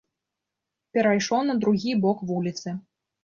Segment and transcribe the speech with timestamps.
[0.97, 2.75] Перайшоў на другі бок вуліцы.